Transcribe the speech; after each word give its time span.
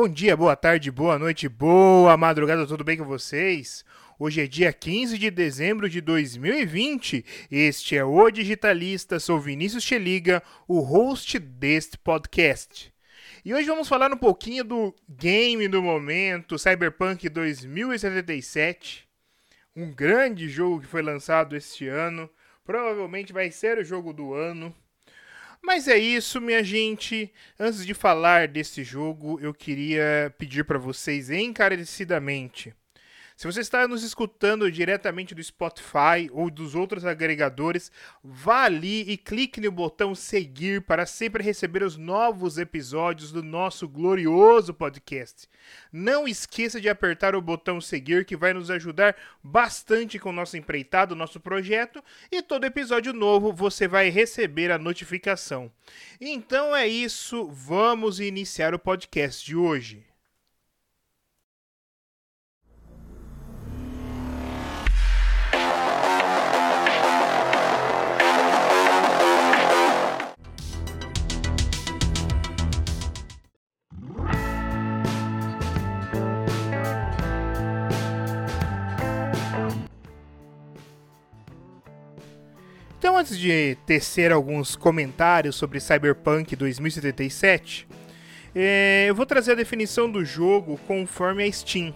Bom 0.00 0.08
dia, 0.08 0.34
boa 0.34 0.56
tarde, 0.56 0.90
boa 0.90 1.18
noite, 1.18 1.46
boa 1.46 2.16
madrugada, 2.16 2.66
tudo 2.66 2.82
bem 2.82 2.96
com 2.96 3.04
vocês? 3.04 3.84
Hoje 4.18 4.40
é 4.40 4.46
dia 4.46 4.72
15 4.72 5.18
de 5.18 5.30
dezembro 5.30 5.90
de 5.90 6.00
2020. 6.00 7.22
Este 7.50 7.98
é 7.98 8.02
o 8.02 8.30
Digitalista, 8.30 9.20
sou 9.20 9.38
Vinícius 9.38 9.84
Cheliga, 9.84 10.42
o 10.66 10.80
host 10.80 11.38
deste 11.38 11.98
podcast. 11.98 12.90
E 13.44 13.52
hoje 13.52 13.66
vamos 13.66 13.88
falar 13.88 14.10
um 14.10 14.16
pouquinho 14.16 14.64
do 14.64 14.96
game 15.06 15.68
do 15.68 15.82
momento, 15.82 16.58
Cyberpunk 16.58 17.28
2077. 17.28 19.06
Um 19.76 19.92
grande 19.92 20.48
jogo 20.48 20.80
que 20.80 20.86
foi 20.86 21.02
lançado 21.02 21.54
este 21.54 21.86
ano. 21.88 22.30
Provavelmente 22.64 23.34
vai 23.34 23.50
ser 23.50 23.76
o 23.76 23.84
jogo 23.84 24.14
do 24.14 24.32
ano. 24.32 24.74
Mas 25.62 25.86
é 25.88 25.98
isso, 25.98 26.40
minha 26.40 26.64
gente. 26.64 27.32
Antes 27.58 27.86
de 27.86 27.94
falar 27.94 28.48
desse 28.48 28.82
jogo, 28.82 29.38
eu 29.40 29.54
queria 29.54 30.34
pedir 30.38 30.64
para 30.64 30.78
vocês 30.78 31.30
encarecidamente 31.30 32.74
se 33.40 33.46
você 33.46 33.60
está 33.60 33.88
nos 33.88 34.02
escutando 34.02 34.70
diretamente 34.70 35.34
do 35.34 35.42
Spotify 35.42 36.28
ou 36.30 36.50
dos 36.50 36.74
outros 36.74 37.06
agregadores, 37.06 37.90
vá 38.22 38.64
ali 38.64 39.00
e 39.10 39.16
clique 39.16 39.62
no 39.62 39.72
botão 39.72 40.14
seguir 40.14 40.82
para 40.82 41.06
sempre 41.06 41.42
receber 41.42 41.82
os 41.82 41.96
novos 41.96 42.58
episódios 42.58 43.32
do 43.32 43.42
nosso 43.42 43.88
glorioso 43.88 44.74
podcast. 44.74 45.48
Não 45.90 46.28
esqueça 46.28 46.78
de 46.78 46.90
apertar 46.90 47.34
o 47.34 47.40
botão 47.40 47.80
seguir 47.80 48.26
que 48.26 48.36
vai 48.36 48.52
nos 48.52 48.70
ajudar 48.70 49.16
bastante 49.42 50.18
com 50.18 50.28
o 50.28 50.34
nosso 50.34 50.58
empreitado, 50.58 51.16
nosso 51.16 51.40
projeto, 51.40 52.04
e 52.30 52.42
todo 52.42 52.66
episódio 52.66 53.14
novo 53.14 53.54
você 53.54 53.88
vai 53.88 54.10
receber 54.10 54.70
a 54.70 54.76
notificação. 54.76 55.72
Então 56.20 56.76
é 56.76 56.86
isso, 56.86 57.48
vamos 57.50 58.20
iniciar 58.20 58.74
o 58.74 58.78
podcast 58.78 59.42
de 59.46 59.56
hoje. 59.56 60.09
Antes 83.20 83.38
de 83.38 83.76
tecer 83.84 84.32
alguns 84.32 84.74
comentários 84.74 85.54
sobre 85.54 85.78
Cyberpunk 85.78 86.56
2077, 86.56 87.86
é, 88.54 89.04
eu 89.06 89.14
vou 89.14 89.26
trazer 89.26 89.52
a 89.52 89.56
definição 89.56 90.10
do 90.10 90.24
jogo 90.24 90.80
conforme 90.86 91.44
a 91.44 91.52
Steam. 91.52 91.94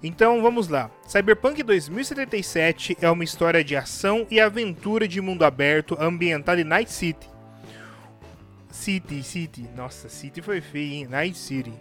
Então 0.00 0.40
vamos 0.40 0.68
lá. 0.68 0.92
Cyberpunk 1.08 1.60
2077 1.60 2.96
é 3.00 3.10
uma 3.10 3.24
história 3.24 3.64
de 3.64 3.74
ação 3.74 4.24
e 4.30 4.38
aventura 4.38 5.08
de 5.08 5.20
mundo 5.20 5.44
aberto 5.44 5.96
ambientada 6.00 6.60
em 6.60 6.64
Night 6.64 6.92
City. 6.92 7.28
City, 8.70 9.24
City. 9.24 9.68
Nossa, 9.74 10.08
City 10.08 10.40
foi 10.40 10.60
feio, 10.60 10.92
hein? 10.92 11.08
Night 11.10 11.36
City. 11.36 11.72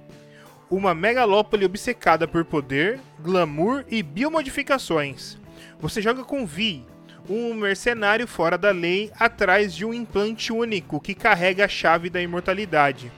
Uma 0.67 0.95
megalópole 0.95 1.63
obcecada 1.63 2.27
por 2.27 2.43
poder, 2.43 2.99
glamour 3.19 3.85
e 3.87 4.01
biomodificações. 4.01 5.38
Você 5.79 6.01
joga 6.01 6.23
com 6.23 6.44
Vi, 6.44 6.83
um 7.30 7.53
mercenário 7.53 8.28
fora 8.28 8.58
da 8.58 8.72
lei 8.72 9.12
atrás 9.19 9.74
de 9.74 9.86
um 9.86 9.94
implante 9.94 10.52
único 10.52 11.00
que 11.00 11.16
carrega 11.16 11.66
a 11.66 11.68
chave 11.68 12.09
da 12.09 12.22
imortalidade. 12.22 13.12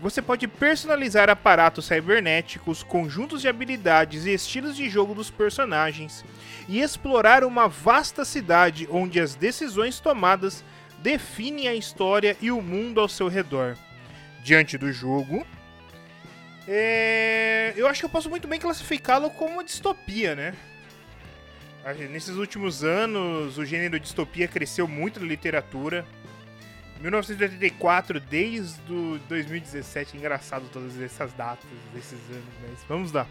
Você 0.00 0.22
pode 0.22 0.48
personalizar 0.48 1.28
aparatos 1.28 1.84
cibernéticos, 1.84 2.82
conjuntos 2.82 3.42
de 3.42 3.48
habilidades 3.48 4.24
e 4.24 4.32
estilos 4.32 4.74
de 4.74 4.88
jogo 4.88 5.14
dos 5.14 5.30
personagens 5.30 6.24
e 6.66 6.80
explorar 6.80 7.44
uma 7.44 7.68
vasta 7.68 8.24
cidade 8.24 8.88
onde 8.90 9.20
as 9.20 9.34
decisões 9.34 10.00
tomadas 10.00 10.64
definem 11.00 11.68
a 11.68 11.74
história 11.74 12.34
e 12.40 12.50
o 12.50 12.62
mundo 12.62 12.98
ao 12.98 13.08
seu 13.08 13.28
redor. 13.28 13.76
Diante 14.42 14.78
do 14.78 14.90
jogo, 14.90 15.46
é... 16.66 17.74
eu 17.76 17.86
acho 17.86 18.00
que 18.00 18.06
eu 18.06 18.10
posso 18.10 18.30
muito 18.30 18.48
bem 18.48 18.58
classificá-lo 18.58 19.28
como 19.28 19.54
uma 19.54 19.64
distopia, 19.64 20.34
né? 20.34 20.54
Nesses 22.10 22.36
últimos 22.36 22.84
anos, 22.84 23.56
o 23.56 23.64
gênero 23.64 23.98
distopia 23.98 24.46
cresceu 24.46 24.86
muito 24.86 25.18
na 25.18 25.26
literatura. 25.26 26.06
1984, 27.00 28.20
desde 28.20 29.18
2017, 29.26 30.16
engraçado 30.16 30.68
todas 30.70 31.00
essas 31.00 31.32
datas 31.32 31.64
desses 31.94 32.20
anos, 32.30 32.44
mas 32.60 32.84
vamos 32.86 33.12
lá. 33.12 33.26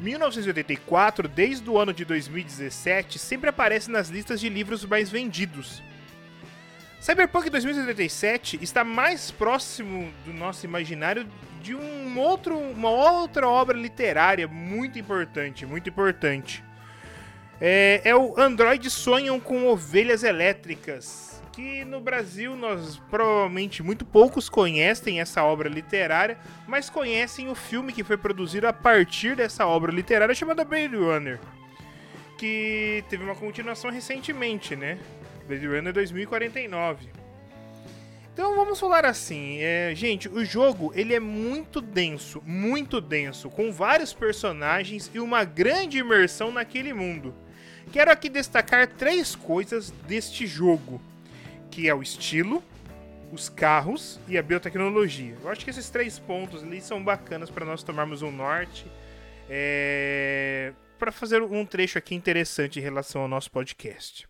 1984, 0.00 1.28
desde 1.28 1.70
o 1.70 1.78
ano 1.78 1.92
de 1.92 2.04
2017, 2.04 3.18
sempre 3.18 3.50
aparece 3.50 3.90
nas 3.90 4.08
listas 4.08 4.40
de 4.40 4.48
livros 4.48 4.84
mais 4.84 5.08
vendidos. 5.08 5.80
Cyberpunk 7.00 7.48
2077 7.48 8.58
está 8.60 8.82
mais 8.82 9.30
próximo 9.30 10.12
do 10.24 10.32
nosso 10.32 10.66
imaginário 10.66 11.26
de 11.62 11.74
um 11.74 12.18
outro, 12.18 12.58
uma 12.58 12.90
outra 12.90 13.48
obra 13.48 13.76
literária 13.76 14.48
muito 14.48 14.98
importante, 14.98 15.64
muito 15.64 15.88
importante. 15.88 16.64
É, 17.60 18.00
é 18.04 18.16
o 18.16 18.40
Android 18.40 18.88
Sonham 18.88 19.38
com 19.38 19.66
Ovelhas 19.66 20.24
Elétricas, 20.24 21.42
que 21.52 21.84
no 21.84 22.00
Brasil 22.00 22.56
nós 22.56 22.96
provavelmente 23.10 23.82
muito 23.82 24.02
poucos 24.02 24.48
conhecem 24.48 25.20
essa 25.20 25.44
obra 25.44 25.68
literária, 25.68 26.38
mas 26.66 26.88
conhecem 26.88 27.50
o 27.50 27.54
filme 27.54 27.92
que 27.92 28.02
foi 28.02 28.16
produzido 28.16 28.66
a 28.66 28.72
partir 28.72 29.36
dessa 29.36 29.66
obra 29.66 29.92
literária 29.92 30.34
chamada 30.34 30.64
Blade 30.64 30.96
Runner, 30.96 31.38
que 32.38 33.04
teve 33.10 33.22
uma 33.22 33.34
continuação 33.34 33.90
recentemente, 33.90 34.74
né? 34.74 34.98
Blade 35.46 35.66
Runner 35.66 35.92
2049. 35.92 37.08
Então 38.32 38.56
vamos 38.56 38.80
falar 38.80 39.04
assim, 39.04 39.58
é, 39.60 39.92
gente, 39.94 40.30
o 40.30 40.42
jogo 40.46 40.92
ele 40.94 41.12
é 41.12 41.20
muito 41.20 41.82
denso, 41.82 42.42
muito 42.46 43.02
denso, 43.02 43.50
com 43.50 43.70
vários 43.70 44.14
personagens 44.14 45.10
e 45.12 45.20
uma 45.20 45.44
grande 45.44 45.98
imersão 45.98 46.50
naquele 46.50 46.94
mundo. 46.94 47.34
Quero 47.92 48.10
aqui 48.10 48.28
destacar 48.28 48.86
três 48.86 49.34
coisas 49.34 49.90
deste 50.06 50.46
jogo, 50.46 51.00
que 51.70 51.88
é 51.88 51.94
o 51.94 52.02
estilo, 52.02 52.62
os 53.32 53.48
carros 53.48 54.18
e 54.28 54.38
a 54.38 54.42
biotecnologia. 54.42 55.36
Eu 55.42 55.48
acho 55.48 55.64
que 55.64 55.70
esses 55.70 55.90
três 55.90 56.18
pontos 56.18 56.62
ali 56.62 56.80
são 56.80 57.02
bacanas 57.02 57.50
para 57.50 57.64
nós 57.64 57.82
tomarmos 57.82 58.22
um 58.22 58.30
norte, 58.30 58.86
é... 59.48 60.72
para 60.98 61.10
fazer 61.10 61.42
um 61.42 61.64
trecho 61.64 61.98
aqui 61.98 62.14
interessante 62.14 62.78
em 62.78 62.82
relação 62.82 63.22
ao 63.22 63.28
nosso 63.28 63.50
podcast. 63.50 64.28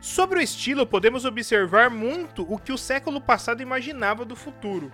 Sobre 0.00 0.40
o 0.40 0.42
estilo, 0.42 0.84
podemos 0.84 1.24
observar 1.24 1.88
muito 1.88 2.44
o 2.52 2.58
que 2.58 2.72
o 2.72 2.78
século 2.78 3.20
passado 3.20 3.62
imaginava 3.62 4.24
do 4.24 4.34
futuro. 4.34 4.92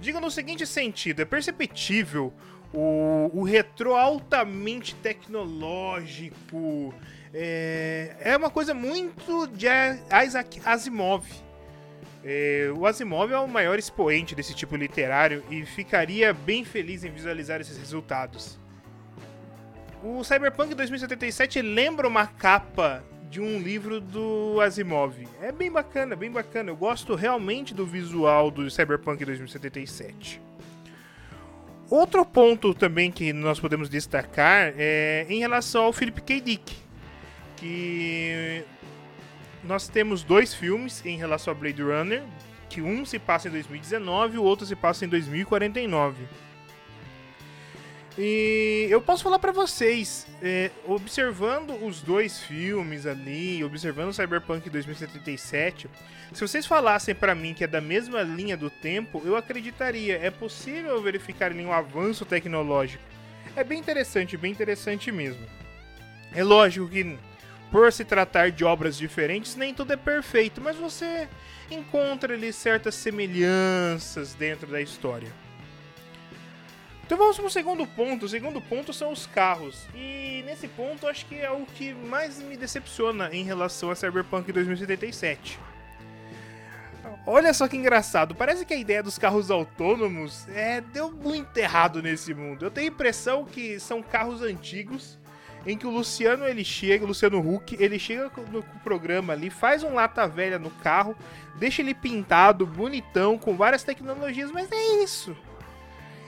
Diga 0.00 0.20
no 0.20 0.30
seguinte 0.30 0.66
sentido: 0.66 1.20
é 1.20 1.24
perceptível 1.26 2.32
o, 2.72 3.30
o 3.32 3.42
retrô 3.42 3.94
altamente 3.94 4.94
tecnológico. 4.96 6.94
É, 7.32 8.16
é 8.20 8.36
uma 8.36 8.50
coisa 8.50 8.74
muito 8.74 9.46
de 9.48 9.66
Isaac 10.24 10.60
Asimov. 10.64 11.26
É, 12.24 12.70
o 12.76 12.84
Asimov 12.84 13.32
é 13.32 13.38
o 13.38 13.46
maior 13.46 13.78
expoente 13.78 14.34
desse 14.34 14.54
tipo 14.54 14.76
literário 14.76 15.44
e 15.50 15.64
ficaria 15.64 16.32
bem 16.32 16.64
feliz 16.64 17.04
em 17.04 17.10
visualizar 17.10 17.60
esses 17.60 17.78
resultados. 17.78 18.58
O 20.02 20.22
Cyberpunk 20.22 20.74
2077 20.74 21.60
lembra 21.62 22.06
uma 22.06 22.26
capa 22.26 23.04
de 23.30 23.40
um 23.40 23.58
livro 23.58 24.00
do 24.00 24.60
Asimov. 24.60 25.26
É 25.40 25.52
bem 25.52 25.70
bacana, 25.70 26.16
bem 26.16 26.30
bacana. 26.30 26.70
Eu 26.70 26.76
gosto 26.76 27.14
realmente 27.14 27.74
do 27.74 27.84
visual 27.84 28.50
do 28.50 28.70
Cyberpunk 28.70 29.24
2077. 29.24 30.47
Outro 31.90 32.24
ponto 32.24 32.74
também 32.74 33.10
que 33.10 33.32
nós 33.32 33.58
podemos 33.58 33.88
destacar 33.88 34.74
é 34.76 35.26
em 35.28 35.38
relação 35.38 35.84
ao 35.84 35.92
Philip 35.92 36.20
K. 36.20 36.40
Dick, 36.40 36.76
que 37.56 38.62
nós 39.64 39.88
temos 39.88 40.22
dois 40.22 40.52
filmes 40.52 41.04
em 41.06 41.16
relação 41.16 41.50
a 41.50 41.54
Blade 41.54 41.82
Runner, 41.82 42.22
que 42.68 42.82
um 42.82 43.06
se 43.06 43.18
passa 43.18 43.48
em 43.48 43.52
2019 43.52 44.36
e 44.36 44.38
o 44.38 44.42
outro 44.42 44.66
se 44.66 44.76
passa 44.76 45.06
em 45.06 45.08
2049. 45.08 46.24
E 48.20 48.88
eu 48.90 49.00
posso 49.00 49.22
falar 49.22 49.38
para 49.38 49.52
vocês, 49.52 50.26
é, 50.42 50.72
observando 50.84 51.70
os 51.84 52.00
dois 52.00 52.40
filmes 52.40 53.06
ali, 53.06 53.62
observando 53.62 54.12
Cyberpunk 54.12 54.68
2077, 54.68 55.88
se 56.32 56.40
vocês 56.40 56.66
falassem 56.66 57.14
para 57.14 57.32
mim 57.32 57.54
que 57.54 57.62
é 57.62 57.68
da 57.68 57.80
mesma 57.80 58.22
linha 58.22 58.56
do 58.56 58.70
tempo, 58.70 59.22
eu 59.24 59.36
acreditaria. 59.36 60.18
É 60.20 60.32
possível 60.32 61.00
verificar 61.00 61.52
ali 61.52 61.64
um 61.64 61.72
avanço 61.72 62.24
tecnológico. 62.24 63.04
É 63.54 63.62
bem 63.62 63.78
interessante, 63.78 64.36
bem 64.36 64.50
interessante 64.50 65.12
mesmo. 65.12 65.46
É 66.34 66.42
lógico 66.42 66.88
que 66.88 67.16
por 67.70 67.92
se 67.92 68.04
tratar 68.04 68.50
de 68.50 68.64
obras 68.64 68.98
diferentes, 68.98 69.54
nem 69.54 69.72
tudo 69.72 69.92
é 69.92 69.96
perfeito, 69.96 70.60
mas 70.60 70.74
você 70.74 71.28
encontra 71.70 72.34
ali 72.34 72.52
certas 72.52 72.96
semelhanças 72.96 74.34
dentro 74.34 74.66
da 74.66 74.80
história. 74.80 75.30
Então 77.08 77.16
vamos 77.16 77.38
para 77.38 77.46
o 77.46 77.50
segundo 77.50 77.86
ponto. 77.86 78.26
O 78.26 78.28
segundo 78.28 78.60
ponto 78.60 78.92
são 78.92 79.10
os 79.10 79.24
carros. 79.24 79.86
E 79.94 80.42
nesse 80.44 80.68
ponto 80.68 81.06
acho 81.06 81.24
que 81.24 81.36
é 81.36 81.50
o 81.50 81.64
que 81.64 81.94
mais 81.94 82.38
me 82.38 82.54
decepciona 82.54 83.34
em 83.34 83.42
relação 83.44 83.90
a 83.90 83.94
Cyberpunk 83.94 84.52
2077. 84.52 85.58
Olha 87.26 87.54
só 87.54 87.66
que 87.66 87.78
engraçado, 87.78 88.34
parece 88.34 88.66
que 88.66 88.74
a 88.74 88.76
ideia 88.76 89.02
dos 89.02 89.16
carros 89.16 89.50
autônomos 89.50 90.46
é, 90.50 90.82
deu 90.82 91.10
muito 91.10 91.56
errado 91.56 92.02
nesse 92.02 92.34
mundo. 92.34 92.66
Eu 92.66 92.70
tenho 92.70 92.90
a 92.90 92.92
impressão 92.92 93.42
que 93.42 93.80
são 93.80 94.02
carros 94.02 94.42
antigos 94.42 95.18
em 95.66 95.78
que 95.78 95.86
o 95.86 95.90
Luciano 95.90 96.44
ele 96.44 96.62
chega, 96.62 97.04
o 97.04 97.08
Luciano 97.08 97.40
Huck, 97.40 97.74
ele 97.80 97.98
chega 97.98 98.30
no 98.52 98.62
programa 98.84 99.32
ali, 99.32 99.48
faz 99.48 99.82
um 99.82 99.94
lata 99.94 100.28
velha 100.28 100.58
no 100.58 100.70
carro, 100.70 101.16
deixa 101.56 101.80
ele 101.80 101.94
pintado, 101.94 102.66
bonitão, 102.66 103.38
com 103.38 103.56
várias 103.56 103.82
tecnologias, 103.82 104.50
mas 104.50 104.70
é 104.70 105.02
isso. 105.02 105.34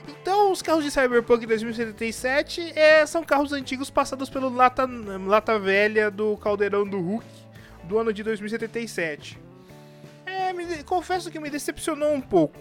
Então, 0.09 0.53
os 0.53 0.63
carros 0.63 0.85
de 0.85 0.91
Cyberpunk 0.91 1.47
2077 1.47 2.73
é, 2.77 3.05
são 3.07 3.23
carros 3.23 3.53
antigos 3.53 3.91
passados 3.91 4.29
pelo 4.29 4.49
lata, 4.49 4.89
lata 5.27 5.59
velha 5.59 6.11
do 6.11 6.37
caldeirão 6.37 6.87
do 6.87 7.01
Hulk 7.01 7.27
do 7.85 7.99
ano 7.99 8.13
de 8.13 8.23
2077. 8.23 9.39
É, 10.27 10.53
me, 10.53 10.83
confesso 10.85 11.31
que 11.31 11.41
me 11.41 11.51
decepcionou 11.51 12.13
um 12.13 12.21
pouco. 12.21 12.57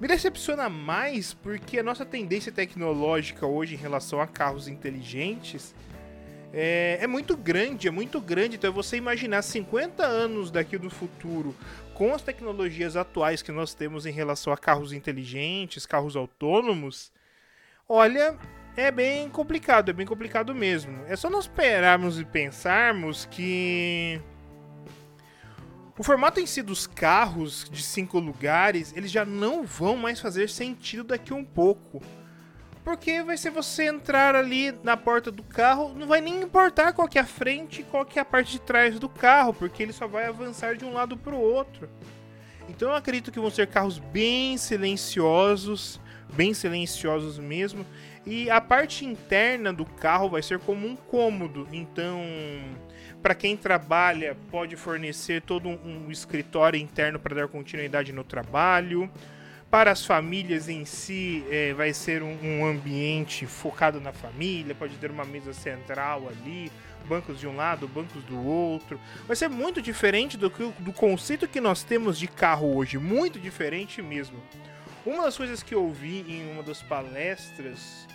Me 0.00 0.06
decepciona 0.06 0.68
mais 0.68 1.34
porque 1.34 1.78
a 1.78 1.82
nossa 1.82 2.04
tendência 2.04 2.52
tecnológica 2.52 3.46
hoje 3.46 3.74
em 3.74 3.78
relação 3.78 4.20
a 4.20 4.26
carros 4.26 4.68
inteligentes 4.68 5.74
é, 6.52 6.98
é, 7.00 7.06
muito 7.06 7.36
grande, 7.36 7.88
é 7.88 7.90
muito 7.90 8.20
grande. 8.20 8.56
Então, 8.56 8.72
você 8.72 8.96
imaginar 8.96 9.42
50 9.42 10.04
anos 10.04 10.50
daqui 10.50 10.78
do 10.78 10.90
futuro 10.90 11.54
com 11.94 12.14
as 12.14 12.22
tecnologias 12.22 12.96
atuais 12.96 13.42
que 13.42 13.52
nós 13.52 13.74
temos 13.74 14.06
em 14.06 14.12
relação 14.12 14.52
a 14.52 14.56
carros 14.56 14.92
inteligentes, 14.92 15.84
carros 15.84 16.16
autônomos, 16.16 17.12
olha, 17.88 18.36
é 18.76 18.90
bem 18.90 19.28
complicado, 19.28 19.90
é 19.90 19.92
bem 19.92 20.06
complicado 20.06 20.54
mesmo. 20.54 21.04
É 21.06 21.16
só 21.16 21.28
nós 21.28 21.44
esperarmos 21.44 22.20
e 22.20 22.24
pensarmos 22.24 23.26
que 23.26 24.20
o 25.98 26.04
formato 26.04 26.38
em 26.38 26.46
si 26.46 26.62
dos 26.62 26.86
carros 26.86 27.68
de 27.68 27.82
cinco 27.82 28.20
lugares, 28.20 28.94
eles 28.96 29.10
já 29.10 29.24
não 29.24 29.64
vão 29.64 29.96
mais 29.96 30.20
fazer 30.20 30.48
sentido 30.48 31.02
daqui 31.02 31.34
um 31.34 31.44
pouco. 31.44 32.00
Porque 32.88 33.22
vai 33.22 33.36
ser 33.36 33.50
você 33.50 33.84
entrar 33.84 34.34
ali 34.34 34.72
na 34.82 34.96
porta 34.96 35.30
do 35.30 35.42
carro, 35.42 35.92
não 35.94 36.06
vai 36.06 36.22
nem 36.22 36.40
importar 36.40 36.94
qual 36.94 37.06
que 37.06 37.18
é 37.18 37.20
a 37.20 37.26
frente 37.26 37.82
e 37.82 37.84
qual 37.84 38.02
que 38.02 38.18
é 38.18 38.22
a 38.22 38.24
parte 38.24 38.52
de 38.52 38.60
trás 38.62 38.98
do 38.98 39.10
carro, 39.10 39.52
porque 39.52 39.82
ele 39.82 39.92
só 39.92 40.08
vai 40.08 40.24
avançar 40.24 40.74
de 40.74 40.86
um 40.86 40.94
lado 40.94 41.14
para 41.14 41.34
o 41.34 41.38
outro. 41.38 41.86
Então 42.66 42.88
eu 42.88 42.94
acredito 42.94 43.30
que 43.30 43.38
vão 43.38 43.50
ser 43.50 43.66
carros 43.66 43.98
bem 43.98 44.56
silenciosos, 44.56 46.00
bem 46.32 46.54
silenciosos 46.54 47.38
mesmo, 47.38 47.84
e 48.24 48.48
a 48.48 48.58
parte 48.58 49.04
interna 49.04 49.70
do 49.70 49.84
carro 49.84 50.30
vai 50.30 50.40
ser 50.40 50.58
como 50.58 50.86
um 50.86 50.96
cômodo. 50.96 51.68
Então, 51.70 52.22
para 53.22 53.34
quem 53.34 53.54
trabalha, 53.54 54.34
pode 54.50 54.76
fornecer 54.76 55.42
todo 55.42 55.68
um, 55.68 56.06
um 56.06 56.10
escritório 56.10 56.80
interno 56.80 57.18
para 57.18 57.36
dar 57.36 57.48
continuidade 57.48 58.14
no 58.14 58.24
trabalho. 58.24 59.10
Para 59.70 59.90
as 59.90 60.04
famílias 60.06 60.66
em 60.66 60.86
si, 60.86 61.44
é, 61.50 61.74
vai 61.74 61.92
ser 61.92 62.22
um, 62.22 62.38
um, 62.42 62.66
ambiente 62.66 63.46
focado 63.46 64.00
na 64.00 64.14
família, 64.14 64.74
pode 64.74 64.96
ter 64.96 65.10
uma 65.10 65.26
mesa 65.26 65.52
central 65.52 66.26
ali, 66.26 66.72
bancos 67.06 67.38
de 67.38 67.46
um 67.46 67.54
lado, 67.54 67.86
bancos 67.86 68.22
do 68.24 68.42
outro. 68.42 68.98
Vai 69.26 69.36
ser 69.36 69.48
muito 69.48 69.82
diferente 69.82 70.38
do, 70.38 70.50
que, 70.50 70.72
do 70.78 70.90
conceito 70.90 71.46
que 71.46 71.60
nós 71.60 71.82
temos 71.82 72.18
de 72.18 72.26
carro 72.26 72.74
hoje, 72.74 72.96
muito 72.96 73.38
diferente 73.38 74.00
mesmo. 74.00 74.42
Uma 75.04 75.24
das 75.24 75.36
coisas 75.36 75.62
que 75.62 75.74
eu 75.74 75.92
vi 75.92 76.24
em 76.26 76.50
uma 76.50 76.62
das 76.62 76.82
palestras 76.82 78.08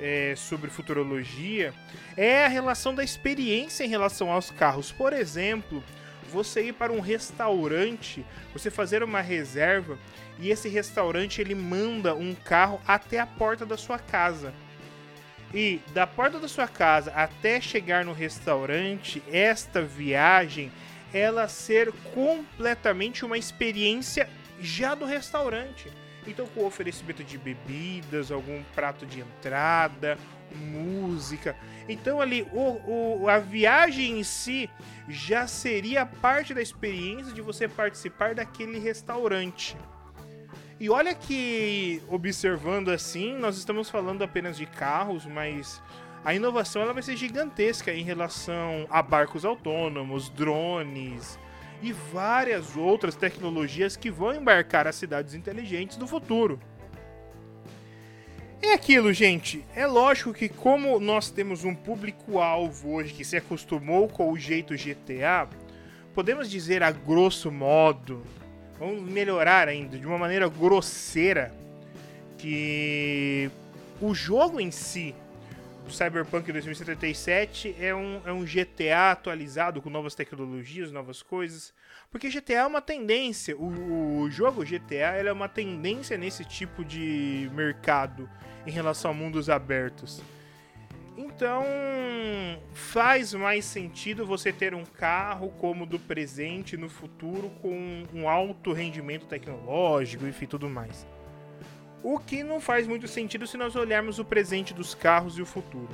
é, 0.00 0.34
sobre 0.34 0.70
futurologia 0.70 1.74
é 2.16 2.46
a 2.46 2.48
relação 2.48 2.94
da 2.94 3.04
experiência 3.04 3.84
em 3.84 3.88
relação 3.88 4.32
aos 4.32 4.50
carros. 4.50 4.90
Por 4.90 5.12
exemplo, 5.12 5.84
você 6.34 6.64
ir 6.64 6.72
para 6.72 6.92
um 6.92 6.98
restaurante, 6.98 8.26
você 8.52 8.68
fazer 8.68 9.04
uma 9.04 9.20
reserva 9.20 9.96
e 10.38 10.50
esse 10.50 10.68
restaurante 10.68 11.40
ele 11.40 11.54
manda 11.54 12.12
um 12.12 12.34
carro 12.34 12.80
até 12.86 13.20
a 13.20 13.26
porta 13.26 13.64
da 13.64 13.76
sua 13.76 14.00
casa. 14.00 14.52
E 15.54 15.80
da 15.92 16.04
porta 16.04 16.40
da 16.40 16.48
sua 16.48 16.66
casa 16.66 17.12
até 17.12 17.60
chegar 17.60 18.04
no 18.04 18.12
restaurante, 18.12 19.22
esta 19.30 19.80
viagem 19.80 20.72
ela 21.12 21.46
ser 21.46 21.92
completamente 22.12 23.24
uma 23.24 23.38
experiência 23.38 24.28
já 24.60 24.96
do 24.96 25.04
restaurante. 25.04 25.88
Então, 26.26 26.46
com 26.46 26.64
oferecimento 26.64 27.22
de 27.22 27.36
bebidas, 27.36 28.30
algum 28.30 28.62
prato 28.74 29.04
de 29.04 29.20
entrada, 29.20 30.18
música. 30.54 31.56
Então, 31.88 32.20
ali, 32.20 32.46
o, 32.52 33.22
o, 33.22 33.28
a 33.28 33.38
viagem 33.38 34.18
em 34.18 34.24
si 34.24 34.70
já 35.08 35.46
seria 35.46 36.06
parte 36.06 36.54
da 36.54 36.62
experiência 36.62 37.32
de 37.32 37.42
você 37.42 37.68
participar 37.68 38.34
daquele 38.34 38.78
restaurante. 38.78 39.76
E 40.80 40.90
olha 40.90 41.14
que, 41.14 42.02
observando 42.08 42.90
assim, 42.90 43.36
nós 43.38 43.56
estamos 43.56 43.88
falando 43.88 44.22
apenas 44.22 44.56
de 44.56 44.66
carros, 44.66 45.24
mas 45.24 45.80
a 46.24 46.34
inovação 46.34 46.82
ela 46.82 46.92
vai 46.92 47.02
ser 47.02 47.16
gigantesca 47.16 47.92
em 47.92 48.02
relação 48.02 48.86
a 48.90 49.00
barcos 49.02 49.44
autônomos, 49.44 50.28
drones 50.30 51.38
e 51.82 51.92
várias 51.92 52.76
outras 52.76 53.14
tecnologias 53.16 53.96
que 53.96 54.10
vão 54.10 54.34
embarcar 54.34 54.86
as 54.86 54.96
cidades 54.96 55.34
inteligentes 55.34 55.96
do 55.96 56.06
futuro. 56.06 56.58
É 58.62 58.72
aquilo, 58.72 59.12
gente. 59.12 59.64
É 59.76 59.86
lógico 59.86 60.32
que, 60.32 60.48
como 60.48 60.98
nós 60.98 61.30
temos 61.30 61.64
um 61.64 61.74
público-alvo 61.74 62.94
hoje 62.94 63.12
que 63.12 63.24
se 63.24 63.36
acostumou 63.36 64.08
com 64.08 64.32
o 64.32 64.38
jeito 64.38 64.74
GTA, 64.74 65.48
podemos 66.14 66.50
dizer 66.50 66.82
a 66.82 66.90
grosso 66.90 67.52
modo 67.52 68.22
vamos 68.78 69.02
melhorar 69.10 69.68
ainda 69.68 69.98
de 69.98 70.06
uma 70.06 70.18
maneira 70.18 70.48
grosseira 70.48 71.52
que 72.38 73.50
o 74.00 74.14
jogo 74.14 74.60
em 74.60 74.70
si, 74.70 75.14
o 75.86 75.90
Cyberpunk 75.90 76.50
2077, 76.50 77.76
é 77.78 77.94
um, 77.94 78.20
é 78.24 78.32
um 78.32 78.44
GTA 78.44 79.12
atualizado 79.12 79.82
com 79.82 79.90
novas 79.90 80.14
tecnologias, 80.14 80.90
novas 80.90 81.22
coisas. 81.22 81.74
Porque 82.10 82.28
GTA 82.28 82.54
é 82.54 82.66
uma 82.66 82.80
tendência, 82.80 83.56
o, 83.56 84.22
o 84.22 84.30
jogo 84.30 84.64
GTA 84.64 85.16
é 85.16 85.32
uma 85.32 85.48
tendência 85.48 86.16
nesse 86.16 86.44
tipo 86.44 86.84
de 86.84 87.50
mercado 87.52 88.28
em 88.66 88.70
relação 88.70 89.10
a 89.10 89.14
mundos 89.14 89.50
abertos. 89.50 90.22
Então, 91.16 91.64
faz 92.72 93.32
mais 93.34 93.64
sentido 93.64 94.26
você 94.26 94.52
ter 94.52 94.74
um 94.74 94.84
carro 94.84 95.50
como 95.60 95.86
do 95.86 95.98
presente 95.98 96.76
no 96.76 96.88
futuro 96.88 97.50
com 97.62 98.04
um 98.12 98.28
alto 98.28 98.72
rendimento 98.72 99.26
tecnológico, 99.26 100.26
enfim, 100.26 100.46
tudo 100.46 100.68
mais. 100.68 101.06
O 102.04 102.18
que 102.18 102.44
não 102.44 102.60
faz 102.60 102.86
muito 102.86 103.08
sentido 103.08 103.46
se 103.46 103.56
nós 103.56 103.74
olharmos 103.74 104.18
o 104.18 104.24
presente 104.26 104.74
dos 104.74 104.94
carros 104.94 105.38
e 105.38 105.42
o 105.42 105.46
futuro. 105.46 105.88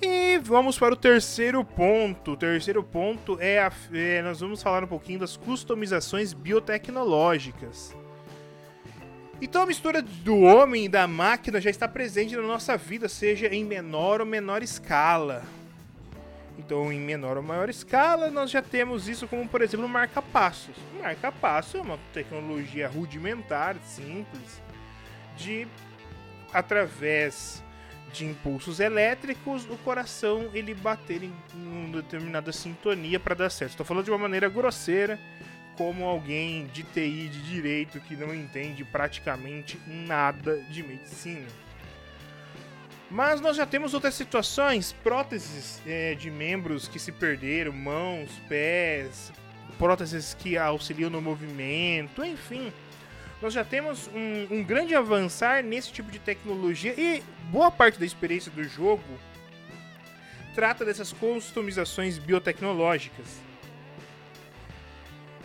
E 0.00 0.38
vamos 0.38 0.78
para 0.78 0.94
o 0.94 0.96
terceiro 0.96 1.62
ponto. 1.62 2.32
O 2.32 2.36
terceiro 2.38 2.82
ponto 2.82 3.36
é, 3.38 3.58
a, 3.58 3.70
é 3.92 4.22
nós 4.22 4.40
vamos 4.40 4.62
falar 4.62 4.82
um 4.82 4.86
pouquinho 4.86 5.18
das 5.18 5.36
customizações 5.36 6.32
biotecnológicas. 6.32 7.94
Então 9.42 9.60
a 9.60 9.66
mistura 9.66 10.00
do 10.00 10.38
homem 10.38 10.86
e 10.86 10.88
da 10.88 11.06
máquina 11.06 11.60
já 11.60 11.68
está 11.68 11.86
presente 11.86 12.34
na 12.34 12.42
nossa 12.42 12.78
vida, 12.78 13.10
seja 13.10 13.46
em 13.46 13.62
menor 13.62 14.22
ou 14.22 14.26
menor 14.26 14.62
escala. 14.62 15.42
Então, 16.60 16.92
em 16.92 17.00
menor 17.00 17.38
ou 17.38 17.42
maior 17.42 17.70
escala, 17.70 18.30
nós 18.30 18.50
já 18.50 18.60
temos 18.60 19.08
isso 19.08 19.26
como, 19.26 19.48
por 19.48 19.62
exemplo, 19.62 19.88
marca-passos. 19.88 20.76
Marca-passo 21.00 21.78
é 21.78 21.80
uma 21.80 21.98
tecnologia 22.12 22.86
rudimentar, 22.86 23.76
simples, 23.82 24.62
de 25.38 25.66
através 26.52 27.64
de 28.12 28.26
impulsos 28.26 28.78
elétricos, 28.78 29.64
o 29.70 29.76
coração 29.78 30.50
ele 30.52 30.74
bater 30.74 31.22
em 31.22 31.32
uma 31.54 32.02
determinada 32.02 32.52
sintonia 32.52 33.18
para 33.18 33.34
dar 33.34 33.50
certo. 33.50 33.70
Estou 33.70 33.86
falando 33.86 34.04
de 34.04 34.10
uma 34.10 34.18
maneira 34.18 34.48
grosseira, 34.48 35.18
como 35.78 36.04
alguém 36.04 36.66
de 36.66 36.82
TI 36.82 37.28
de 37.28 37.42
direito 37.42 38.00
que 38.00 38.16
não 38.16 38.34
entende 38.34 38.84
praticamente 38.84 39.80
nada 39.86 40.58
de 40.70 40.82
medicina. 40.82 41.46
Mas 43.10 43.40
nós 43.40 43.56
já 43.56 43.66
temos 43.66 43.92
outras 43.92 44.14
situações, 44.14 44.92
próteses 45.02 45.82
é, 45.84 46.14
de 46.14 46.30
membros 46.30 46.86
que 46.86 46.98
se 46.98 47.10
perderam, 47.10 47.72
mãos, 47.72 48.30
pés, 48.48 49.32
próteses 49.76 50.32
que 50.34 50.56
auxiliam 50.56 51.10
no 51.10 51.20
movimento, 51.20 52.24
enfim. 52.24 52.72
Nós 53.42 53.52
já 53.52 53.64
temos 53.64 54.08
um, 54.08 54.58
um 54.58 54.62
grande 54.62 54.94
avançar 54.94 55.64
nesse 55.64 55.92
tipo 55.92 56.10
de 56.10 56.18
tecnologia 56.18 56.94
e 56.96 57.22
boa 57.50 57.70
parte 57.70 57.98
da 57.98 58.06
experiência 58.06 58.52
do 58.52 58.62
jogo 58.62 59.02
trata 60.54 60.84
dessas 60.84 61.12
customizações 61.12 62.18
biotecnológicas. 62.18 63.26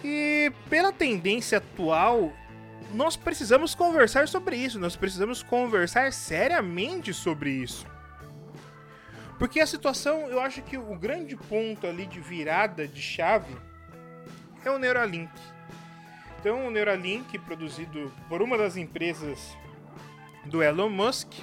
E 0.03 0.51
pela 0.69 0.91
tendência 0.91 1.57
atual, 1.60 2.34
nós 2.94 3.15
precisamos 3.15 3.75
conversar 3.75 4.27
sobre 4.27 4.56
isso, 4.56 4.80
nós 4.80 4.96
precisamos 4.96 5.44
conversar 5.44 6.13
seriamente 6.13 7.13
sobre 7.13 7.50
isso. 7.50 7.86
Porque 9.38 9.60
a 9.60 9.68
situação, 9.68 10.27
eu 10.27 10.39
acho 10.39 10.62
que 10.62 10.77
o 10.77 10.96
grande 10.96 11.36
ponto 11.36 11.86
ali 11.86 12.06
de 12.06 12.20
virada 12.20 12.88
de 12.88 13.01
chave 13.01 13.56
é 14.63 14.70
o 14.70 14.80
Neuralink. 14.80 15.32
Então, 16.39 16.68
o 16.68 16.72
Neuralink, 16.72 17.38
produzido 17.39 18.12
por 18.30 18.42
uma 18.42 18.58
das 18.58 18.77
empresas 18.77 19.58
do 20.46 20.63
Elon 20.63 20.89
Musk, 20.89 21.34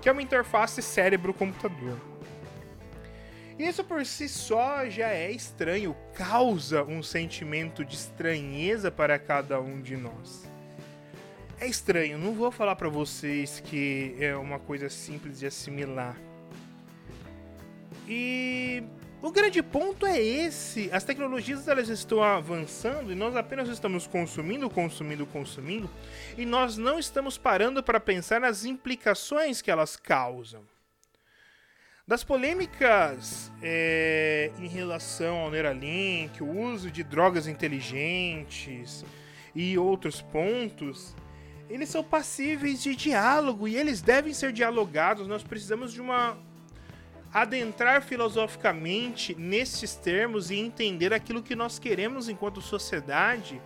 que 0.00 0.08
é 0.08 0.12
uma 0.12 0.22
interface 0.22 0.82
cérebro-computador. 0.82 1.96
Isso 3.58 3.84
por 3.84 4.04
si 4.04 4.28
só 4.28 4.88
já 4.88 5.08
é 5.08 5.30
estranho, 5.30 5.96
causa 6.14 6.82
um 6.82 7.02
sentimento 7.02 7.84
de 7.84 7.94
estranheza 7.94 8.90
para 8.90 9.18
cada 9.18 9.60
um 9.60 9.80
de 9.80 9.96
nós. 9.96 10.51
É 11.62 11.66
estranho, 11.68 12.18
não 12.18 12.32
vou 12.32 12.50
falar 12.50 12.74
para 12.74 12.88
vocês 12.88 13.60
que 13.60 14.16
é 14.18 14.34
uma 14.34 14.58
coisa 14.58 14.90
simples 14.90 15.38
de 15.38 15.46
assimilar. 15.46 16.16
E 18.08 18.82
o 19.22 19.30
grande 19.30 19.62
ponto 19.62 20.04
é 20.04 20.20
esse. 20.20 20.90
As 20.92 21.04
tecnologias 21.04 21.68
elas 21.68 21.88
estão 21.88 22.20
avançando 22.20 23.12
e 23.12 23.14
nós 23.14 23.36
apenas 23.36 23.68
estamos 23.68 24.08
consumindo, 24.08 24.68
consumindo, 24.68 25.24
consumindo 25.24 25.88
e 26.36 26.44
nós 26.44 26.76
não 26.76 26.98
estamos 26.98 27.38
parando 27.38 27.80
para 27.80 28.00
pensar 28.00 28.40
nas 28.40 28.64
implicações 28.64 29.62
que 29.62 29.70
elas 29.70 29.94
causam. 29.94 30.64
Das 32.08 32.24
polêmicas 32.24 33.52
é, 33.62 34.50
em 34.58 34.66
relação 34.66 35.36
ao 35.36 35.50
Neuralink, 35.52 36.42
o 36.42 36.58
uso 36.58 36.90
de 36.90 37.04
drogas 37.04 37.46
inteligentes 37.46 39.04
e 39.54 39.78
outros 39.78 40.20
pontos, 40.20 41.14
eles 41.72 41.88
são 41.88 42.04
passíveis 42.04 42.82
de 42.82 42.94
diálogo 42.94 43.66
e 43.66 43.74
eles 43.74 44.02
devem 44.02 44.34
ser 44.34 44.52
dialogados. 44.52 45.26
Nós 45.26 45.42
precisamos 45.42 45.90
de 45.90 46.02
uma 46.02 46.36
adentrar 47.32 48.02
filosoficamente 48.02 49.34
nesses 49.34 49.94
termos 49.94 50.50
e 50.50 50.56
entender 50.56 51.14
aquilo 51.14 51.42
que 51.42 51.56
nós 51.56 51.78
queremos 51.78 52.28
enquanto 52.28 52.60
sociedade 52.60 53.58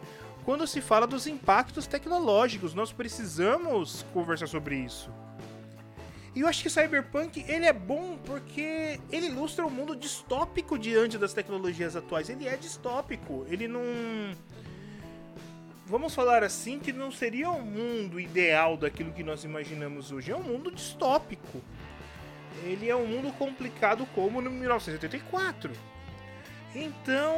quando 0.44 0.64
se 0.68 0.80
fala 0.80 1.04
dos 1.04 1.26
impactos 1.26 1.88
tecnológicos. 1.88 2.72
Nós 2.74 2.92
precisamos 2.92 4.06
conversar 4.14 4.46
sobre 4.46 4.76
isso. 4.76 5.10
E 6.32 6.42
eu 6.42 6.46
acho 6.46 6.62
que 6.62 6.70
Cyberpunk 6.70 7.44
ele 7.48 7.66
é 7.66 7.72
bom 7.72 8.16
porque 8.24 9.00
ele 9.10 9.26
ilustra 9.26 9.66
um 9.66 9.70
mundo 9.70 9.96
distópico 9.96 10.78
diante 10.78 11.18
das 11.18 11.32
tecnologias 11.32 11.96
atuais. 11.96 12.28
Ele 12.28 12.46
é 12.46 12.56
distópico. 12.56 13.44
Ele 13.48 13.66
não 13.66 13.82
vamos 15.86 16.14
falar 16.14 16.44
assim 16.44 16.78
que 16.78 16.92
não 16.92 17.10
seria 17.10 17.50
um 17.50 17.62
mundo 17.62 18.20
ideal 18.20 18.76
daquilo 18.76 19.12
que 19.12 19.22
nós 19.22 19.44
imaginamos 19.44 20.12
hoje. 20.12 20.30
É 20.30 20.36
um 20.36 20.42
mundo 20.42 20.70
distópico 20.70 21.62
ele 22.64 22.88
é 22.88 22.96
um 22.96 23.06
mundo 23.06 23.32
complicado 23.32 24.06
como 24.14 24.40
no 24.40 24.50
1984. 24.50 25.70
Então, 26.74 27.34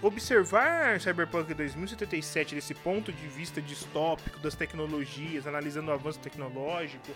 observar 0.00 1.00
Cyberpunk 1.00 1.52
2077 1.52 2.54
desse 2.54 2.74
ponto 2.74 3.12
de 3.12 3.26
vista 3.26 3.60
distópico 3.60 4.38
das 4.38 4.54
tecnologias, 4.54 5.46
analisando 5.46 5.90
o 5.90 5.94
avanço 5.94 6.20
tecnológico, 6.20 7.10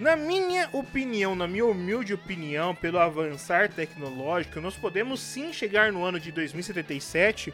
na 0.00 0.16
minha 0.16 0.68
opinião, 0.72 1.34
na 1.34 1.46
minha 1.46 1.66
humilde 1.66 2.14
opinião, 2.14 2.74
pelo 2.74 2.98
avançar 2.98 3.70
tecnológico, 3.70 4.60
nós 4.60 4.76
podemos 4.76 5.20
sim 5.20 5.52
chegar 5.52 5.92
no 5.92 6.04
ano 6.04 6.20
de 6.20 6.32
2077 6.32 7.52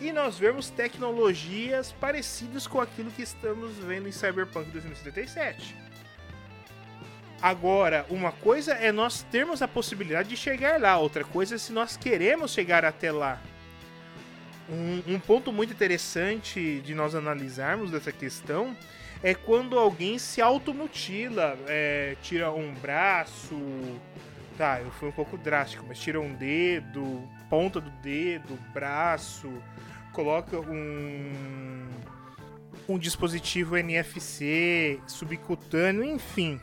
e 0.00 0.12
nós 0.12 0.38
vermos 0.38 0.68
tecnologias 0.70 1.92
parecidas 1.92 2.66
com 2.66 2.80
aquilo 2.80 3.10
que 3.10 3.22
estamos 3.22 3.76
vendo 3.78 4.08
em 4.08 4.12
Cyberpunk 4.12 4.70
2077. 4.70 5.76
Agora, 7.40 8.06
uma 8.08 8.32
coisa 8.32 8.72
é 8.72 8.90
nós 8.90 9.22
termos 9.24 9.60
a 9.62 9.68
possibilidade 9.68 10.28
de 10.28 10.36
chegar 10.36 10.80
lá, 10.80 10.98
outra 10.98 11.24
coisa 11.24 11.54
é 11.54 11.58
se 11.58 11.72
nós 11.72 11.96
queremos 11.96 12.52
chegar 12.52 12.84
até 12.84 13.12
lá. 13.12 13.40
Um, 14.68 15.14
um 15.14 15.20
ponto 15.20 15.52
muito 15.52 15.72
interessante 15.72 16.80
de 16.80 16.94
nós 16.94 17.14
analisarmos 17.14 17.90
dessa 17.90 18.10
questão 18.10 18.76
é 19.22 19.34
quando 19.34 19.78
alguém 19.78 20.18
se 20.18 20.40
automutila, 20.40 21.56
é, 21.66 22.16
tira 22.22 22.50
um 22.50 22.74
braço. 22.74 23.54
Tá, 24.56 24.80
eu 24.80 24.90
fui 24.90 25.10
um 25.10 25.12
pouco 25.12 25.36
drástico, 25.36 25.84
mas 25.86 25.98
tira 25.98 26.18
um 26.18 26.32
dedo, 26.32 27.28
ponta 27.50 27.78
do 27.78 27.90
dedo, 28.00 28.58
braço, 28.72 29.52
coloca 30.12 30.58
um, 30.58 31.86
um 32.88 32.98
dispositivo 32.98 33.76
NFC 33.76 34.98
subcutâneo, 35.06 36.02
enfim. 36.02 36.58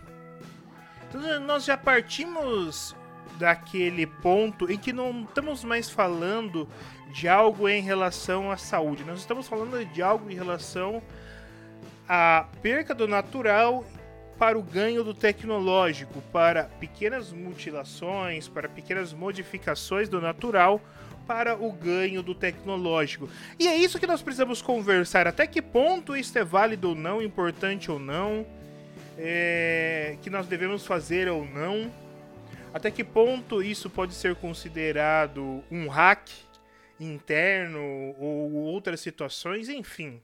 Então, 1.07 1.39
nós 1.41 1.65
já 1.65 1.77
partimos 1.77 2.95
daquele 3.38 4.07
ponto 4.07 4.71
em 4.71 4.77
que 4.77 4.91
não 4.91 5.21
estamos 5.21 5.63
mais 5.63 5.88
falando 5.88 6.67
de 7.12 7.27
algo 7.27 7.69
em 7.69 7.81
relação 7.81 8.51
à 8.51 8.57
saúde, 8.57 9.03
nós 9.03 9.19
estamos 9.19 9.47
falando 9.47 9.85
de 9.85 10.01
algo 10.01 10.31
em 10.31 10.33
relação 10.33 11.00
à 12.09 12.47
perca 12.63 12.95
do 12.95 13.07
natural 13.07 13.85
para 14.43 14.59
o 14.59 14.62
ganho 14.62 15.05
do 15.05 15.13
tecnológico, 15.13 16.21
para 16.23 16.65
pequenas 16.65 17.31
mutilações, 17.31 18.45
para 18.45 18.67
pequenas 18.67 19.13
modificações 19.13 20.09
do 20.09 20.19
natural 20.19 20.81
para 21.25 21.55
o 21.55 21.71
ganho 21.71 22.21
do 22.21 22.35
tecnológico. 22.35 23.29
E 23.57 23.69
é 23.69 23.77
isso 23.77 23.97
que 23.97 24.05
nós 24.05 24.21
precisamos 24.21 24.62
conversar, 24.62 25.27
até 25.27 25.47
que 25.47 25.62
ponto 25.62 26.13
isso 26.13 26.38
é 26.38 26.43
válido 26.43 26.89
ou 26.89 26.95
não, 26.95 27.21
importante 27.21 27.89
ou 27.89 27.97
não 27.97 28.45
é, 29.17 30.17
que 30.21 30.29
nós 30.29 30.45
devemos 30.45 30.85
fazer 30.85 31.29
ou 31.29 31.45
não, 31.45 31.89
até 32.73 32.91
que 32.91 33.01
ponto 33.01 33.63
isso 33.63 33.89
pode 33.89 34.13
ser 34.13 34.35
considerado 34.35 35.63
um 35.71 35.88
hack 35.88 36.27
interno 37.00 37.79
ou 38.19 38.51
outras 38.55 39.00
situações, 39.00 39.69
enfim. 39.69 40.21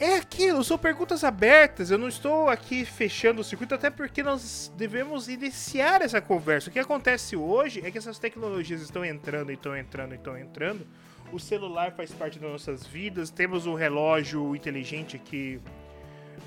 É 0.00 0.16
aquilo, 0.16 0.62
são 0.62 0.78
perguntas 0.78 1.24
abertas. 1.24 1.90
Eu 1.90 1.98
não 1.98 2.08
estou 2.08 2.48
aqui 2.48 2.84
fechando 2.84 3.40
o 3.40 3.44
circuito, 3.44 3.74
até 3.74 3.90
porque 3.90 4.22
nós 4.22 4.72
devemos 4.76 5.28
iniciar 5.28 6.02
essa 6.02 6.20
conversa. 6.20 6.70
O 6.70 6.72
que 6.72 6.78
acontece 6.78 7.34
hoje 7.34 7.82
é 7.84 7.90
que 7.90 7.98
essas 7.98 8.18
tecnologias 8.18 8.80
estão 8.80 9.04
entrando, 9.04 9.50
estão 9.50 9.76
entrando, 9.76 10.14
estão 10.14 10.38
entrando. 10.38 10.86
O 11.32 11.40
celular 11.40 11.92
faz 11.92 12.12
parte 12.12 12.38
das 12.38 12.50
nossas 12.50 12.86
vidas. 12.86 13.28
Temos 13.30 13.66
o 13.66 13.74
relógio 13.74 14.54
inteligente 14.54 15.18
que 15.18 15.60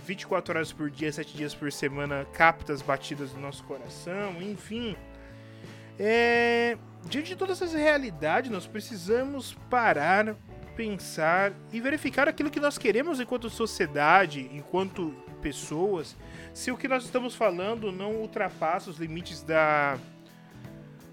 24 0.06 0.56
horas 0.56 0.72
por 0.72 0.90
dia, 0.90 1.12
7 1.12 1.36
dias 1.36 1.54
por 1.54 1.72
semana, 1.72 2.26
capta 2.34 2.74
as 2.74 2.82
batidas 2.82 3.32
do 3.32 3.40
nosso 3.40 3.64
coração, 3.66 4.42
enfim. 4.42 4.96
É, 6.00 6.78
diante 7.06 7.28
de 7.30 7.36
todas 7.36 7.62
essas 7.62 7.74
realidades, 7.74 8.50
nós 8.50 8.66
precisamos 8.66 9.54
parar, 9.70 10.36
pensar 10.82 11.54
e 11.72 11.80
verificar 11.80 12.28
aquilo 12.28 12.50
que 12.50 12.60
nós 12.60 12.76
queremos 12.76 13.20
enquanto 13.20 13.52
sociedade, 13.52 14.50
enquanto 14.52 15.14
pessoas, 15.40 16.18
se 16.56 16.72
o 16.72 16.78
que 16.78 16.88
nós 16.88 17.04
estamos 17.04 17.36
falando 17.36 17.92
não 17.92 18.16
ultrapassa 18.16 18.90
os 18.90 18.98
limites 18.98 19.44
da 19.44 20.00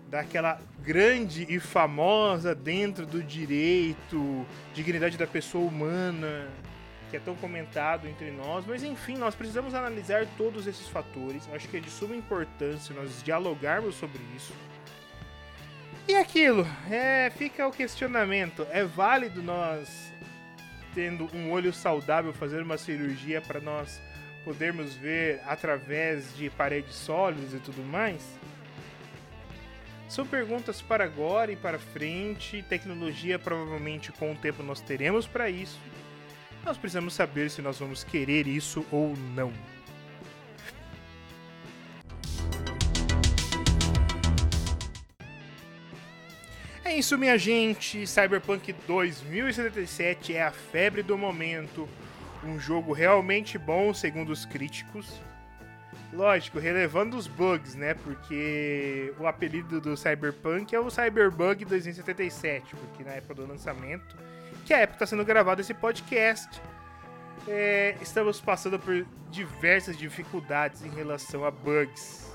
daquela 0.08 0.58
grande 0.80 1.46
e 1.50 1.60
famosa 1.60 2.54
dentro 2.54 3.04
do 3.04 3.22
direito, 3.22 4.46
dignidade 4.72 5.18
da 5.18 5.26
pessoa 5.26 5.68
humana, 5.68 6.48
que 7.10 7.16
é 7.18 7.20
tão 7.20 7.36
comentado 7.36 8.08
entre 8.08 8.30
nós, 8.30 8.64
mas 8.66 8.82
enfim, 8.82 9.18
nós 9.18 9.34
precisamos 9.34 9.74
analisar 9.74 10.26
todos 10.38 10.66
esses 10.66 10.88
fatores. 10.88 11.46
Acho 11.52 11.68
que 11.68 11.76
é 11.76 11.80
de 11.80 11.90
suma 11.90 12.16
importância 12.16 12.94
nós 12.94 13.22
dialogarmos 13.22 13.96
sobre 13.96 14.22
isso. 14.34 14.54
E 16.08 16.16
aquilo, 16.16 16.66
é, 16.90 17.30
fica 17.30 17.68
o 17.68 17.70
questionamento: 17.70 18.66
é 18.70 18.84
válido 18.84 19.42
nós, 19.42 20.12
tendo 20.94 21.28
um 21.34 21.52
olho 21.52 21.72
saudável, 21.72 22.32
fazer 22.32 22.62
uma 22.62 22.78
cirurgia 22.78 23.40
para 23.40 23.60
nós 23.60 24.00
podermos 24.44 24.94
ver 24.94 25.40
através 25.46 26.34
de 26.36 26.48
paredes 26.48 26.94
sólidas 26.94 27.52
e 27.52 27.58
tudo 27.58 27.82
mais? 27.82 28.22
São 30.08 30.26
perguntas 30.26 30.80
para 30.80 31.04
agora 31.04 31.52
e 31.52 31.56
para 31.56 31.78
frente. 31.78 32.64
Tecnologia, 32.66 33.38
provavelmente 33.38 34.10
com 34.10 34.32
o 34.32 34.36
tempo 34.36 34.62
nós 34.62 34.80
teremos 34.80 35.26
para 35.26 35.50
isso 35.50 35.78
nós 36.64 36.76
precisamos 36.76 37.14
saber 37.14 37.50
se 37.50 37.62
nós 37.62 37.78
vamos 37.78 38.04
querer 38.04 38.46
isso 38.46 38.84
ou 38.90 39.16
não. 39.34 39.52
É 46.88 46.96
isso, 46.96 47.18
minha 47.18 47.36
gente. 47.36 48.06
Cyberpunk 48.06 48.72
2077 48.86 50.34
é 50.34 50.42
a 50.42 50.50
febre 50.50 51.02
do 51.02 51.18
momento. 51.18 51.86
Um 52.42 52.58
jogo 52.58 52.94
realmente 52.94 53.58
bom, 53.58 53.92
segundo 53.92 54.30
os 54.30 54.46
críticos. 54.46 55.20
Lógico, 56.10 56.58
relevando 56.58 57.14
os 57.14 57.26
bugs, 57.26 57.74
né? 57.74 57.92
Porque 57.92 59.12
o 59.18 59.26
apelido 59.26 59.82
do 59.82 59.98
Cyberpunk 59.98 60.74
é 60.74 60.80
o 60.80 60.88
Cyberbug 60.88 61.66
2077, 61.66 62.74
porque 62.74 63.04
na 63.04 63.10
época 63.10 63.34
do 63.34 63.46
lançamento 63.46 64.16
que 64.64 64.72
é 64.72 64.78
a 64.78 64.80
época 64.80 64.96
está 64.96 65.06
sendo 65.06 65.26
gravado 65.26 65.60
esse 65.60 65.74
podcast. 65.74 66.58
É, 67.46 67.96
estamos 68.00 68.40
passando 68.40 68.78
por 68.78 69.06
diversas 69.30 69.94
dificuldades 69.96 70.82
em 70.82 70.88
relação 70.88 71.44
a 71.44 71.50
bugs. 71.50 72.27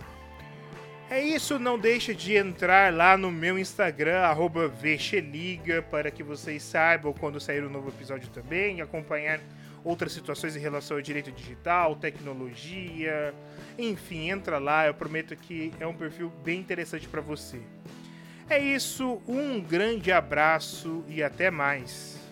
É 1.14 1.22
isso, 1.22 1.60
não 1.60 1.78
deixa 1.78 2.12
de 2.12 2.36
entrar 2.36 2.92
lá 2.92 3.16
no 3.16 3.32
meu 3.32 3.60
Instagram, 3.60 4.22
arroba 4.22 4.68
Vexeliga, 4.68 5.80
para 5.80 6.10
que 6.10 6.24
vocês 6.24 6.64
saibam 6.64 7.14
quando 7.14 7.40
sair 7.40 7.62
o 7.64 7.68
um 7.68 7.70
novo 7.70 7.90
episódio 7.90 8.28
também, 8.30 8.82
acompanhar 8.82 9.40
outras 9.84 10.12
situações 10.12 10.56
em 10.56 10.60
relação 10.60 10.98
ao 10.98 11.04
direito 11.04 11.32
digital, 11.32 11.96
tecnologia, 11.96 13.32
enfim, 13.78 14.32
entra 14.32 14.58
lá, 14.58 14.88
eu 14.88 14.96
prometo 14.96 15.36
que 15.36 15.72
é 15.80 15.86
um 15.86 15.94
perfil 15.94 16.32
bem 16.44 16.60
interessante 16.60 17.08
para 17.08 17.22
você. 17.22 17.60
É 18.50 18.58
isso, 18.58 19.22
um 19.28 19.62
grande 19.62 20.12
abraço 20.12 21.06
e 21.08 21.22
até 21.22 21.52
mais. 21.52 22.23